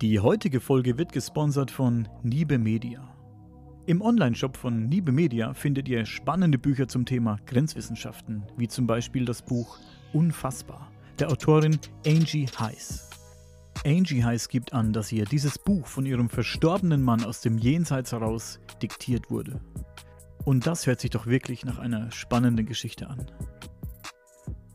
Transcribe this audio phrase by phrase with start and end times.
[0.00, 3.06] Die heutige Folge wird gesponsert von Niebe Media.
[3.84, 9.26] Im Onlineshop von Niebe Media findet ihr spannende Bücher zum Thema Grenzwissenschaften, wie zum Beispiel
[9.26, 9.78] das Buch
[10.14, 13.10] Unfassbar der Autorin Angie Heiss.
[13.84, 18.12] Angie Heiss gibt an, dass ihr dieses Buch von ihrem verstorbenen Mann aus dem Jenseits
[18.12, 19.60] heraus diktiert wurde.
[20.46, 23.30] Und das hört sich doch wirklich nach einer spannenden Geschichte an.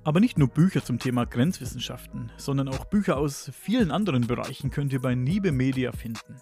[0.05, 4.93] Aber nicht nur Bücher zum Thema Grenzwissenschaften, sondern auch Bücher aus vielen anderen Bereichen könnt
[4.93, 6.35] ihr bei Niebe Media finden.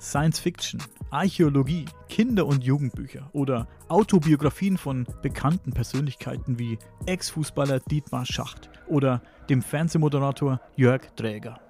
[0.00, 6.76] Science Fiction, Archäologie, Kinder- und Jugendbücher oder Autobiografien von bekannten Persönlichkeiten wie
[7.06, 11.60] Ex-Fußballer Dietmar Schacht oder dem Fernsehmoderator Jörg Dräger.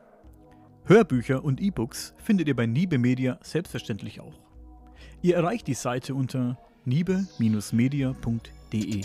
[0.86, 4.40] Hörbücher und E-Books findet ihr bei Niebe Media selbstverständlich auch.
[5.20, 9.02] Ihr erreicht die Seite unter niebe-media.de.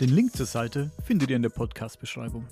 [0.00, 2.46] Den Link zur Seite findet ihr in der Podcast-Beschreibung.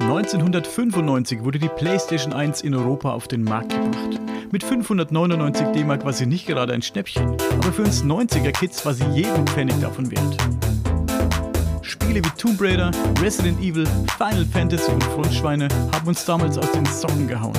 [0.00, 4.20] ...1995 wurde die PlayStation 1 in Europa auf den Markt gebracht.
[4.52, 9.06] Mit 599 D-Mark war sie nicht gerade ein Schnäppchen, aber für uns 90er-Kids war sie
[9.14, 10.69] jeden Pfennig davon wert.
[11.90, 13.84] Spiele wie Tomb Raider, Resident Evil,
[14.16, 17.52] Final Fantasy und Frontschweine haben uns damals aus den Socken gehauen.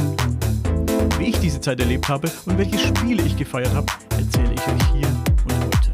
[1.19, 4.91] Wie ich diese Zeit erlebt habe und welche Spiele ich gefeiert habe, erzähle ich euch
[4.93, 5.07] hier
[5.43, 5.91] und heute.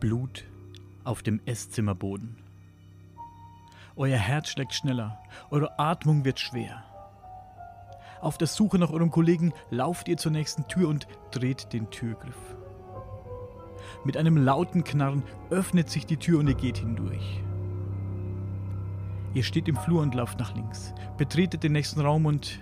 [0.00, 0.44] Blut
[1.04, 2.38] auf dem Esszimmerboden.
[3.94, 5.18] Euer Herz schlägt schneller,
[5.50, 6.82] eure Atmung wird schwer.
[8.26, 12.56] Auf der Suche nach eurem Kollegen lauft ihr zur nächsten Tür und dreht den Türgriff.
[14.02, 17.40] Mit einem lauten Knarren öffnet sich die Tür und ihr geht hindurch.
[19.32, 22.58] Ihr steht im Flur und lauft nach links, betretet den nächsten Raum und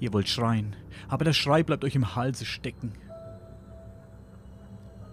[0.00, 0.74] ihr wollt schreien,
[1.08, 2.94] aber der Schrei bleibt euch im Halse stecken.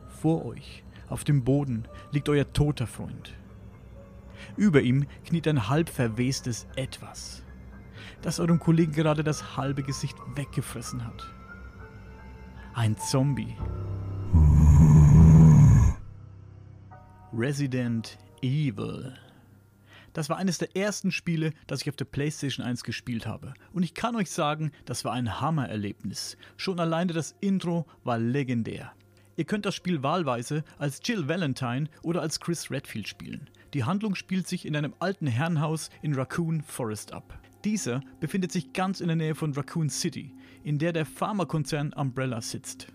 [0.07, 3.33] Vor euch, auf dem Boden, liegt euer toter Freund.
[4.55, 7.43] Über ihm kniet ein halb verwestes Etwas
[8.21, 11.33] das eurem Kollegen gerade das halbe Gesicht weggefressen hat.
[12.73, 13.55] Ein Zombie.
[17.33, 19.13] Resident Evil.
[20.13, 23.53] Das war eines der ersten Spiele, das ich auf der PlayStation 1 gespielt habe.
[23.71, 26.37] Und ich kann euch sagen, das war ein Hammererlebnis.
[26.57, 28.91] Schon alleine das Intro war legendär.
[29.37, 33.49] Ihr könnt das Spiel wahlweise als Jill Valentine oder als Chris Redfield spielen.
[33.73, 37.40] Die Handlung spielt sich in einem alten Herrenhaus in Raccoon Forest ab.
[37.63, 40.33] Dieser befindet sich ganz in der Nähe von Raccoon City,
[40.63, 42.87] in der der Pharmakonzern Umbrella sitzt.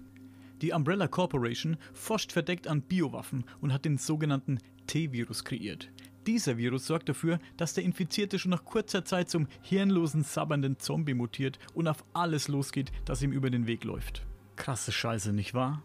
[0.62, 5.90] Die Umbrella Corporation forscht verdeckt an Biowaffen und hat den sogenannten T-Virus kreiert.
[6.26, 11.14] Dieser Virus sorgt dafür, dass der Infizierte schon nach kurzer Zeit zum hirnlosen, sabbernden Zombie
[11.14, 14.26] mutiert und auf alles losgeht, das ihm über den Weg läuft.
[14.56, 15.82] Krasse Scheiße, nicht wahr?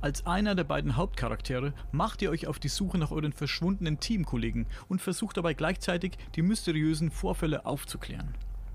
[0.00, 4.66] Als einer der beiden Hauptcharaktere macht ihr euch auf die Suche nach euren verschwundenen Teamkollegen
[4.88, 8.34] und versucht dabei gleichzeitig die mysteriösen Vorfälle aufzuklären.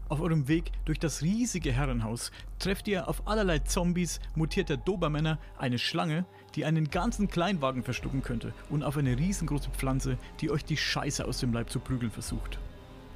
[0.09, 5.79] Auf eurem Weg durch das riesige Herrenhaus trefft ihr auf allerlei Zombies, mutierter Dobermänner, eine
[5.79, 6.25] Schlange,
[6.55, 11.25] die einen ganzen Kleinwagen verstucken könnte und auf eine riesengroße Pflanze, die euch die Scheiße
[11.25, 12.59] aus dem Leib zu prügeln versucht.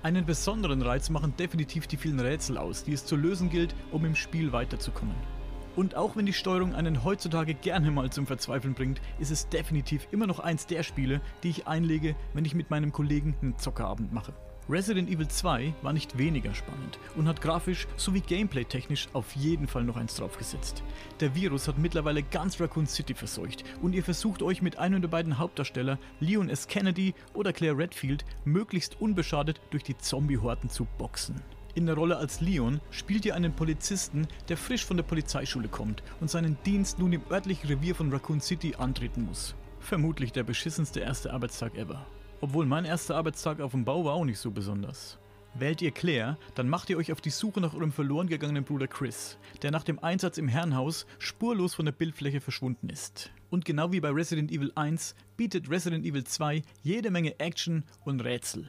[0.02, 4.06] Einen besonderen Reiz machen definitiv die vielen Rätsel aus, die es zu lösen gilt, um
[4.06, 5.37] im Spiel weiterzukommen.
[5.78, 10.08] Und auch wenn die Steuerung einen heutzutage gerne mal zum Verzweifeln bringt, ist es definitiv
[10.12, 14.12] immer noch eins der Spiele, die ich einlege, wenn ich mit meinem Kollegen einen Zockerabend
[14.12, 14.34] mache.
[14.68, 19.84] Resident Evil 2 war nicht weniger spannend und hat grafisch sowie gameplay-technisch auf jeden Fall
[19.84, 20.82] noch eins draufgesetzt.
[21.20, 25.10] Der Virus hat mittlerweile ganz Raccoon City verseucht und ihr versucht euch mit einem der
[25.10, 26.68] beiden Hauptdarsteller, Leon S.
[26.68, 31.36] Kennedy oder Claire Redfield, möglichst unbeschadet durch die Zombie-Horten zu boxen.
[31.78, 36.02] In der Rolle als Leon spielt ihr einen Polizisten, der frisch von der Polizeischule kommt
[36.20, 39.54] und seinen Dienst nun im örtlichen Revier von Raccoon City antreten muss.
[39.80, 42.04] Vermutlich der beschissenste erste Arbeitstag ever.
[42.42, 45.20] Obwohl mein erster Arbeitstag auf dem Bau war auch nicht so besonders.
[45.54, 48.88] Wählt ihr Claire, dann macht ihr euch auf die Suche nach eurem verloren gegangenen Bruder
[48.88, 53.30] Chris, der nach dem Einsatz im Herrenhaus spurlos von der Bildfläche verschwunden ist.
[53.52, 58.22] Und genau wie bei Resident Evil 1 bietet Resident Evil 2 jede Menge Action und
[58.22, 58.68] Rätsel.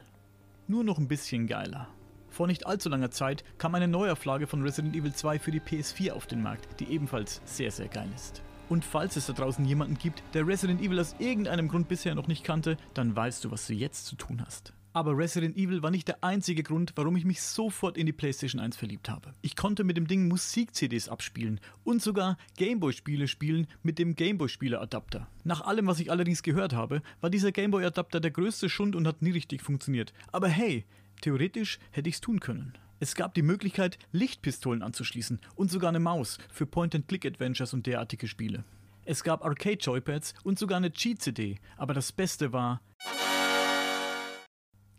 [0.67, 1.87] Nur noch ein bisschen geiler.
[2.29, 6.11] Vor nicht allzu langer Zeit kam eine Neuauflage von Resident Evil 2 für die PS4
[6.11, 8.41] auf den Markt, die ebenfalls sehr, sehr geil ist.
[8.69, 12.27] Und falls es da draußen jemanden gibt, der Resident Evil aus irgendeinem Grund bisher noch
[12.27, 14.73] nicht kannte, dann weißt du, was du jetzt zu tun hast.
[14.91, 18.59] Aber Resident Evil war nicht der einzige Grund, warum ich mich sofort in die PlayStation
[18.59, 19.33] 1 verliebt habe.
[19.41, 25.27] Ich konnte mit dem Ding Musik-CDs abspielen und sogar Gameboy-Spiele spielen mit dem Gameboy-Spieler-Adapter.
[25.43, 29.21] Nach allem, was ich allerdings gehört habe, war dieser Gameboy-Adapter der größte Schund und hat
[29.21, 30.11] nie richtig funktioniert.
[30.31, 30.85] Aber hey,
[31.21, 32.73] theoretisch hätte ich es tun können.
[32.99, 38.65] Es gab die Möglichkeit, Lichtpistolen anzuschließen und sogar eine Maus für Point-and-Click-Adventures und derartige Spiele.
[39.05, 42.81] Es gab Arcade-Joypads und sogar eine Cheat-CD, aber das Beste war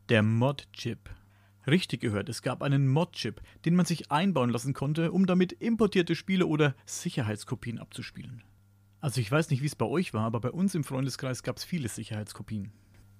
[0.08, 1.10] der Mod-Chip.
[1.66, 6.16] Richtig gehört, es gab einen Mod-Chip, den man sich einbauen lassen konnte, um damit importierte
[6.16, 8.42] Spiele oder Sicherheitskopien abzuspielen.
[9.00, 11.58] Also ich weiß nicht, wie es bei euch war, aber bei uns im Freundeskreis gab
[11.58, 12.72] es viele Sicherheitskopien.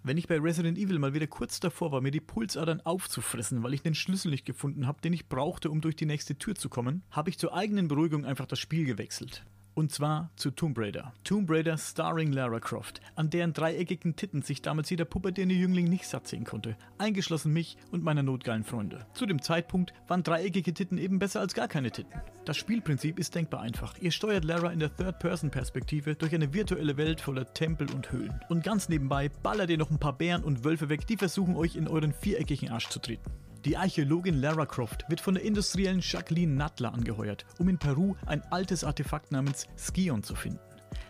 [0.02, 3.75] Wenn ich bei Resident Evil mal wieder kurz davor war, mir die Pulsadern aufzufressen, weil
[3.75, 6.70] ich den Schlüssel nicht gefunden habe, den ich brauchte, um durch die nächste Tür zu
[6.70, 9.44] kommen, habe ich zur eigenen Beruhigung einfach das Spiel gewechselt.
[9.75, 11.13] Und zwar zu Tomb Raider.
[11.25, 16.07] Tomb Raider starring Lara Croft, an deren dreieckigen Titten sich damals jeder pubertierende Jüngling nicht
[16.07, 19.07] satt sehen konnte, eingeschlossen mich und meine notgeilen Freunde.
[19.15, 22.21] Zu dem Zeitpunkt waren dreieckige Titten eben besser als gar keine Titten.
[22.45, 23.97] Das Spielprinzip ist denkbar einfach.
[23.99, 28.41] Ihr steuert Lara in der Third-Person-Perspektive durch eine virtuelle Welt voller Tempel und Höhlen.
[28.49, 31.77] Und ganz nebenbei ballert ihr noch ein paar Bären und Wölfe weg, die versuchen euch
[31.77, 33.31] in euren viereckigen Arsch zu treten.
[33.67, 38.43] Die Archäologin Lara Croft wird von der industriellen Jacqueline Nattler angeheuert, um in Peru ein
[38.51, 40.61] altes Artefakt namens Skion zu finden.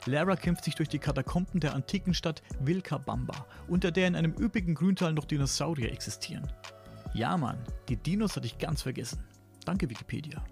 [0.06, 4.74] Lara kämpft sich durch die Katakomben der antiken Stadt Vilcabamba, unter der in einem üppigen
[4.74, 6.52] Grüntal noch Dinosaurier existieren.
[7.14, 7.58] Ja Mann,
[7.88, 9.22] die Dinos hatte ich ganz vergessen.
[9.64, 10.44] Danke Wikipedia.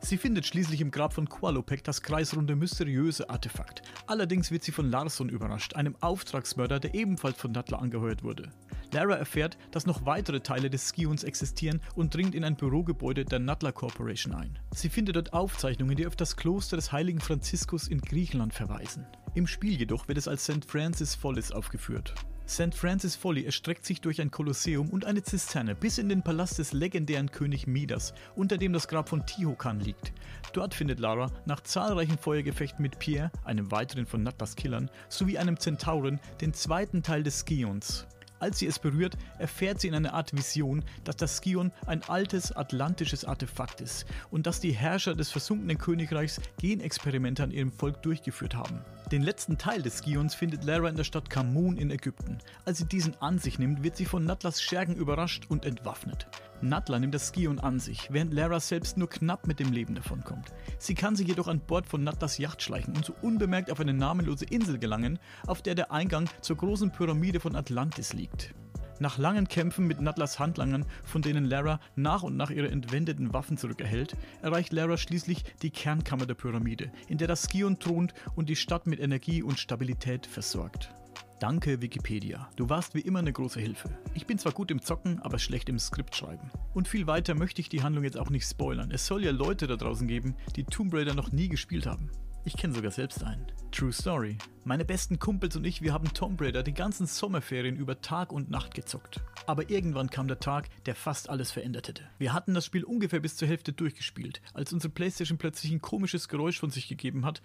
[0.00, 3.80] Sie findet schließlich im Grab von Qualopec das kreisrunde mysteriöse Artefakt.
[4.06, 8.50] Allerdings wird sie von Larson überrascht, einem Auftragsmörder, der ebenfalls von Nattler angeheuert wurde.
[8.94, 13.40] Lara erfährt, dass noch weitere Teile des Skions existieren und dringt in ein Bürogebäude der
[13.40, 14.56] Nuttler Corporation ein.
[14.72, 19.04] Sie findet dort Aufzeichnungen, die auf das Kloster des heiligen Franziskus in Griechenland verweisen.
[19.34, 20.64] Im Spiel jedoch wird es als St.
[20.64, 22.14] Francis Follis aufgeführt.
[22.46, 22.74] St.
[22.74, 26.72] Francis Folly erstreckt sich durch ein Kolosseum und eine Zisterne bis in den Palast des
[26.72, 30.12] legendären König Midas, unter dem das Grab von Tihokan liegt.
[30.52, 35.58] Dort findet Lara nach zahlreichen Feuergefechten mit Pierre, einem weiteren von Nattas Killern, sowie einem
[35.58, 38.06] Zentauren den zweiten Teil des Skions.
[38.44, 42.52] Als sie es berührt, erfährt sie in einer Art Vision, dass das Skion ein altes
[42.52, 48.54] atlantisches Artefakt ist und dass die Herrscher des versunkenen Königreichs Genexperimente an ihrem Volk durchgeführt
[48.54, 48.84] haben.
[49.10, 52.36] Den letzten Teil des Skions findet Lara in der Stadt Kamun in Ägypten.
[52.66, 56.26] Als sie diesen an sich nimmt, wird sie von Natlas Schergen überrascht und entwaffnet.
[56.60, 60.52] Natla nimmt das Skion an sich, während Lara selbst nur knapp mit dem Leben davonkommt.
[60.78, 63.92] Sie kann sich jedoch an Bord von Natlas Yacht schleichen und so unbemerkt auf eine
[63.92, 68.54] namenlose Insel gelangen, auf der der Eingang zur großen Pyramide von Atlantis liegt.
[69.00, 73.56] Nach langen Kämpfen mit Natlas Handlangern, von denen Lara nach und nach ihre entwendeten Waffen
[73.56, 78.56] zurückerhält, erreicht Lara schließlich die Kernkammer der Pyramide, in der das Skion thront und die
[78.56, 80.94] Stadt mit Energie und Stabilität versorgt.
[81.40, 83.90] Danke Wikipedia, du warst wie immer eine große Hilfe.
[84.14, 86.50] Ich bin zwar gut im Zocken, aber schlecht im Skriptschreiben.
[86.74, 88.92] Und viel weiter möchte ich die Handlung jetzt auch nicht spoilern.
[88.92, 92.10] Es soll ja Leute da draußen geben, die Tomb Raider noch nie gespielt haben.
[92.44, 93.46] Ich kenne sogar selbst einen.
[93.72, 94.38] True Story.
[94.64, 98.48] Meine besten Kumpels und ich, wir haben Tomb Raider die ganzen Sommerferien über Tag und
[98.48, 99.20] Nacht gezockt.
[99.46, 102.04] Aber irgendwann kam der Tag, der fast alles verändert hätte.
[102.18, 106.28] Wir hatten das Spiel ungefähr bis zur Hälfte durchgespielt, als unsere Playstation plötzlich ein komisches
[106.28, 107.42] Geräusch von sich gegeben hat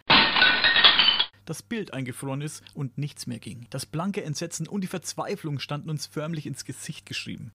[1.49, 3.65] das Bild eingefroren ist und nichts mehr ging.
[3.71, 7.53] Das blanke Entsetzen und die Verzweiflung standen uns förmlich ins Gesicht geschrieben.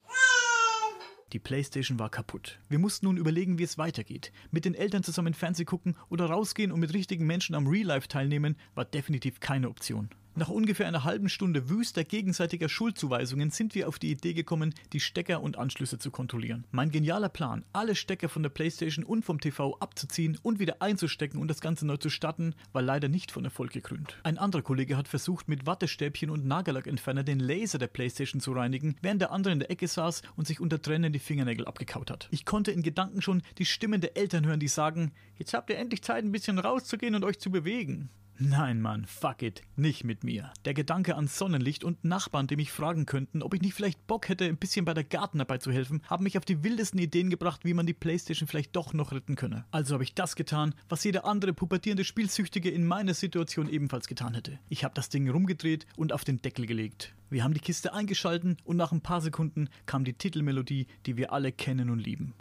[1.32, 2.58] Die Playstation war kaputt.
[2.68, 4.32] Wir mussten nun überlegen, wie es weitergeht.
[4.50, 8.08] Mit den Eltern zusammen Fernseh gucken oder rausgehen und mit richtigen Menschen am Real Life
[8.08, 10.10] teilnehmen, war definitiv keine Option.
[10.36, 14.98] Nach ungefähr einer halben Stunde wüster gegenseitiger Schuldzuweisungen sind wir auf die Idee gekommen, die
[14.98, 16.64] Stecker und Anschlüsse zu kontrollieren.
[16.72, 21.40] Mein genialer Plan, alle Stecker von der Playstation und vom TV abzuziehen und wieder einzustecken
[21.40, 24.18] und das Ganze neu zu starten, war leider nicht von Erfolg gekrönt.
[24.24, 28.96] Ein anderer Kollege hat versucht, mit Wattestäbchen und Nagellackentferner den Laser der Playstation zu reinigen,
[29.02, 32.26] während der andere in der Ecke saß und sich unter Tränen die Fingernägel abgekaut hat.
[32.32, 35.78] Ich konnte in Gedanken schon die Stimmen der Eltern hören, die sagen, jetzt habt ihr
[35.78, 38.10] endlich Zeit, ein bisschen rauszugehen und euch zu bewegen.
[38.38, 40.52] Nein, Mann, fuck it, nicht mit mir.
[40.64, 44.28] Der Gedanke an Sonnenlicht und Nachbarn, die mich fragen könnten, ob ich nicht vielleicht Bock
[44.28, 47.64] hätte, ein bisschen bei der Gartenarbeit zu helfen, haben mich auf die wildesten Ideen gebracht,
[47.64, 49.64] wie man die Playstation vielleicht doch noch retten könne.
[49.70, 54.34] Also habe ich das getan, was jeder andere pubertierende Spielsüchtige in meiner Situation ebenfalls getan
[54.34, 54.58] hätte.
[54.68, 57.14] Ich habe das Ding rumgedreht und auf den Deckel gelegt.
[57.30, 61.32] Wir haben die Kiste eingeschalten und nach ein paar Sekunden kam die Titelmelodie, die wir
[61.32, 62.34] alle kennen und lieben.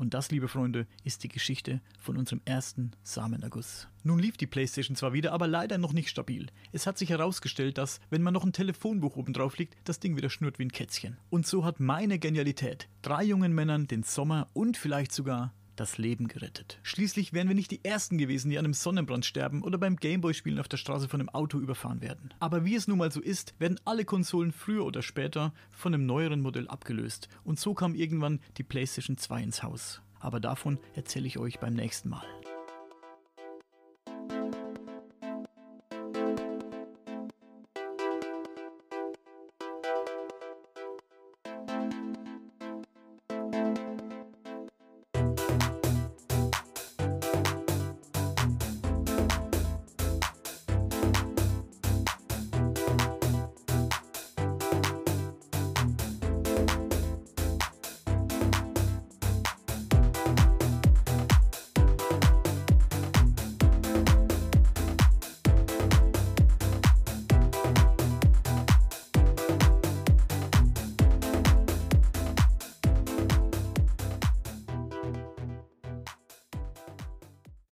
[0.00, 3.86] Und das, liebe Freunde, ist die Geschichte von unserem ersten Samenerguss.
[4.02, 6.46] Nun lief die PlayStation zwar wieder, aber leider noch nicht stabil.
[6.72, 10.16] Es hat sich herausgestellt, dass, wenn man noch ein Telefonbuch oben drauf liegt, das Ding
[10.16, 11.18] wieder schnurrt wie ein Kätzchen.
[11.28, 16.28] Und so hat meine Genialität drei jungen Männern den Sommer und vielleicht sogar das Leben
[16.28, 16.78] gerettet.
[16.82, 20.60] Schließlich wären wir nicht die Ersten gewesen, die an einem Sonnenbrand sterben oder beim Gameboy-Spielen
[20.60, 22.34] auf der Straße von einem Auto überfahren werden.
[22.38, 26.06] Aber wie es nun mal so ist, werden alle Konsolen früher oder später von einem
[26.06, 27.28] neueren Modell abgelöst.
[27.44, 30.02] Und so kam irgendwann die PlayStation 2 ins Haus.
[30.20, 32.26] Aber davon erzähle ich euch beim nächsten Mal.